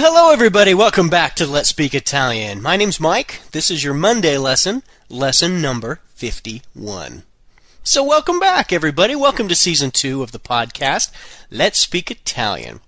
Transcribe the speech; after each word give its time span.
hello 0.00 0.32
everybody. 0.32 0.72
Welcome 0.72 1.10
back 1.10 1.36
to 1.36 1.46
Let's 1.46 1.68
Speak 1.68 1.94
Italian. 1.94 2.62
My 2.62 2.78
name's 2.78 2.98
Mike. 2.98 3.42
This 3.52 3.70
is 3.70 3.84
your 3.84 3.92
Monday 3.92 4.38
lesson, 4.38 4.82
lesson 5.10 5.60
number 5.60 6.00
51. 6.14 7.24
So 7.82 8.02
welcome 8.02 8.40
back 8.40 8.72
everybody. 8.72 9.14
Welcome 9.14 9.48
to 9.48 9.54
season 9.54 9.90
2 9.90 10.22
of 10.22 10.32
the 10.32 10.38
podcast, 10.38 11.12
Let's 11.50 11.78
Speak 11.78 12.10
Italian. 12.10 12.80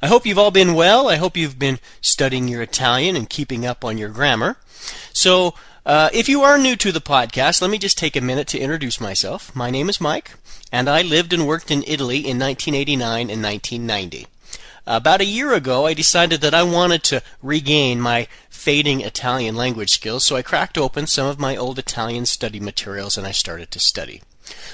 I 0.00 0.06
hope 0.06 0.24
you've 0.24 0.38
all 0.38 0.52
been 0.52 0.74
well. 0.74 1.08
I 1.08 1.16
hope 1.16 1.36
you've 1.36 1.58
been 1.58 1.80
studying 2.00 2.46
your 2.46 2.62
Italian 2.62 3.16
and 3.16 3.28
keeping 3.28 3.66
up 3.66 3.84
on 3.84 3.98
your 3.98 4.10
grammar. 4.10 4.56
So, 5.12 5.54
uh, 5.84 6.10
if 6.12 6.28
you 6.28 6.42
are 6.42 6.58
new 6.58 6.76
to 6.76 6.92
the 6.92 7.00
podcast, 7.00 7.60
let 7.60 7.72
me 7.72 7.78
just 7.78 7.98
take 7.98 8.14
a 8.14 8.20
minute 8.20 8.46
to 8.48 8.60
introduce 8.60 9.00
myself. 9.00 9.54
My 9.56 9.70
name 9.70 9.88
is 9.88 10.00
Mike, 10.00 10.34
and 10.70 10.88
I 10.88 11.02
lived 11.02 11.32
and 11.32 11.44
worked 11.44 11.72
in 11.72 11.82
Italy 11.88 12.18
in 12.18 12.38
1989 12.38 13.30
and 13.30 13.42
1990. 13.42 14.28
About 14.86 15.20
a 15.20 15.24
year 15.24 15.52
ago, 15.54 15.86
I 15.86 15.94
decided 15.94 16.40
that 16.40 16.54
I 16.54 16.64
wanted 16.64 17.04
to 17.04 17.22
regain 17.40 18.00
my 18.00 18.26
fading 18.50 19.00
Italian 19.00 19.54
language 19.54 19.90
skills, 19.90 20.26
so 20.26 20.34
I 20.34 20.42
cracked 20.42 20.76
open 20.76 21.06
some 21.06 21.26
of 21.26 21.38
my 21.38 21.56
old 21.56 21.78
Italian 21.78 22.26
study 22.26 22.58
materials 22.58 23.16
and 23.16 23.24
I 23.26 23.30
started 23.30 23.70
to 23.70 23.78
study. 23.78 24.22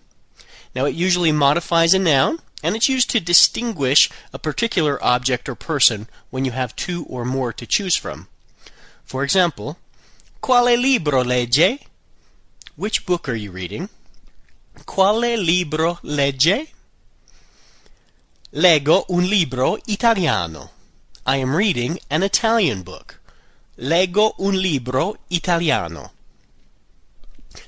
Now 0.75 0.85
it 0.85 0.95
usually 0.95 1.31
modifies 1.31 1.94
a 1.94 1.99
noun, 1.99 2.39
and 2.63 2.75
it's 2.75 2.89
used 2.89 3.09
to 3.11 3.19
distinguish 3.19 4.09
a 4.31 4.39
particular 4.39 5.03
object 5.03 5.49
or 5.49 5.55
person 5.55 6.07
when 6.29 6.45
you 6.45 6.51
have 6.51 6.75
two 6.75 7.05
or 7.09 7.25
more 7.25 7.53
to 7.53 7.66
choose 7.66 7.95
from. 7.95 8.27
For 9.03 9.23
example, 9.23 9.77
Quale 10.41 10.77
libro 10.77 11.23
legge? 11.23 11.79
Which 12.75 13.05
book 13.05 13.29
are 13.29 13.35
you 13.35 13.51
reading? 13.51 13.89
Quale 14.85 15.38
libro 15.38 16.00
legge? 16.03 16.67
Leggo 18.53 19.05
un 19.09 19.29
libro 19.29 19.77
italiano. 19.88 20.71
I 21.25 21.38
am 21.38 21.55
reading 21.55 22.00
an 22.09 22.23
Italian 22.23 22.83
book. 22.83 23.19
Leggo 23.78 24.34
un 24.39 24.61
libro 24.61 25.16
italiano. 25.29 26.11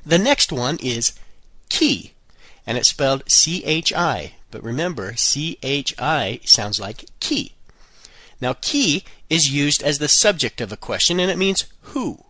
The 0.05 0.17
next 0.17 0.51
one 0.51 0.77
is 0.81 1.13
chi, 1.69 2.11
and 2.65 2.77
it's 2.77 2.89
spelled 2.89 3.23
C 3.29 3.63
H 3.65 3.91
I. 3.93 4.33
But 4.51 4.63
remember, 4.63 5.15
C 5.15 5.57
H 5.63 5.95
I 5.97 6.39
sounds 6.43 6.79
like 6.79 7.05
chi. 7.19 7.49
Now, 8.39 8.53
chi 8.53 9.01
is 9.29 9.51
used 9.51 9.81
as 9.81 9.97
the 9.97 10.07
subject 10.07 10.61
of 10.61 10.71
a 10.71 10.77
question, 10.77 11.19
and 11.19 11.31
it 11.31 11.37
means 11.37 11.65
who. 11.81 12.25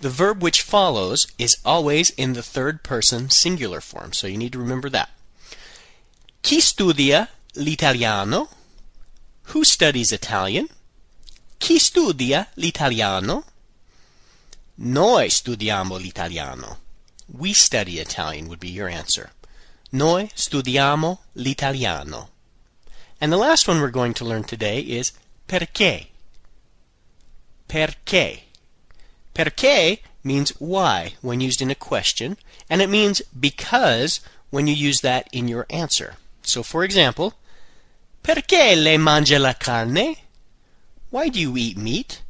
The 0.00 0.08
verb 0.08 0.42
which 0.42 0.62
follows 0.62 1.26
is 1.38 1.56
always 1.64 2.10
in 2.10 2.32
the 2.32 2.42
third 2.42 2.82
person 2.82 3.30
singular 3.30 3.80
form, 3.80 4.12
so 4.12 4.26
you 4.26 4.36
need 4.36 4.52
to 4.52 4.58
remember 4.58 4.88
that. 4.90 5.10
Chi 6.42 6.58
studia 6.58 7.28
l'italiano? 7.54 8.48
Who 9.44 9.64
studies 9.64 10.12
Italian? 10.12 10.68
Chi 11.64 11.78
studia 11.78 12.46
l'italiano? 12.56 13.42
Noi 14.74 15.30
studiamo 15.30 15.96
l'italiano. 15.96 16.80
We 17.38 17.54
study 17.54 18.00
Italian 18.00 18.48
would 18.48 18.60
be 18.60 18.68
your 18.68 18.90
answer. 18.90 19.32
Noi 19.92 20.28
studiamo 20.34 21.20
l'italiano. 21.36 22.28
And 23.18 23.32
the 23.32 23.38
last 23.38 23.66
one 23.66 23.80
we're 23.80 23.90
going 23.90 24.12
to 24.12 24.26
learn 24.26 24.44
today 24.44 24.78
is 24.80 25.14
perché. 25.48 26.08
Perché. 27.66 28.40
Perché 29.34 30.00
means 30.22 30.52
why 30.58 31.14
when 31.22 31.40
used 31.40 31.62
in 31.62 31.70
a 31.70 31.74
question, 31.74 32.36
and 32.68 32.82
it 32.82 32.90
means 32.90 33.22
because 33.32 34.20
when 34.50 34.66
you 34.66 34.74
use 34.74 35.00
that 35.00 35.28
in 35.32 35.48
your 35.48 35.64
answer. 35.70 36.16
So, 36.42 36.62
for 36.62 36.84
example, 36.84 37.32
perché 38.22 38.76
lei 38.76 38.98
mangia 38.98 39.38
la 39.38 39.54
carne? 39.54 40.23
Why 41.14 41.28
do 41.28 41.38
you 41.38 41.56
eat 41.56 41.76
meat? 41.76 42.22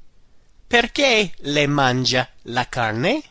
Perché 0.68 1.32
le 1.40 1.66
mangia 1.66 2.28
la 2.44 2.64
carne? 2.64 3.22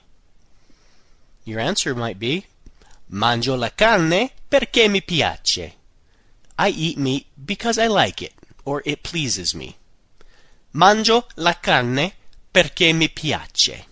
Your 1.45 1.59
answer 1.59 1.93
might 1.93 2.17
be 2.17 2.47
Mangio 3.11 3.55
la 3.55 3.69
carne 3.69 4.31
perché 4.49 4.89
mi 4.89 5.01
piace. 5.01 5.73
I 6.57 6.69
eat 6.69 6.97
meat 6.97 7.27
because 7.45 7.77
I 7.77 7.85
like 7.85 8.23
it, 8.23 8.33
or 8.65 8.81
it 8.83 9.03
pleases 9.03 9.53
me. 9.53 9.77
Mangio 10.73 11.25
la 11.35 11.53
carne 11.53 12.13
perché 12.51 12.91
mi 12.91 13.07
piace. 13.07 13.85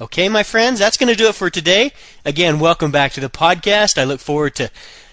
Okay, 0.00 0.30
my 0.30 0.42
friends, 0.42 0.78
that's 0.78 0.96
going 0.96 1.10
to 1.10 1.22
do 1.22 1.28
it 1.28 1.34
for 1.34 1.50
today. 1.50 1.92
Again, 2.24 2.60
welcome 2.60 2.90
back 2.90 3.12
to 3.12 3.20
the 3.20 3.28
podcast. 3.28 3.98
I 3.98 4.04
look 4.04 4.20
forward 4.20 4.54
to 4.54 4.70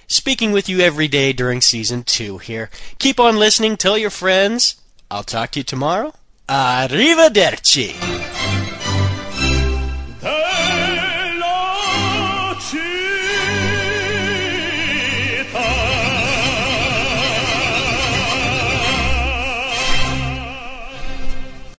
speaking 0.07 0.53
with 0.53 0.69
you 0.69 0.79
every 0.79 1.09
day 1.09 1.33
during 1.33 1.59
season 1.59 2.03
two 2.03 2.37
here. 2.37 2.69
Keep 2.97 3.19
on 3.19 3.35
listening, 3.35 3.75
tell 3.75 3.97
your 3.97 4.09
friends, 4.09 4.77
I'll 5.13 5.21
talk 5.21 5.51
to 5.51 5.59
you 5.59 5.63
tomorrow. 5.63 6.11
Arrivederci! 6.49 8.12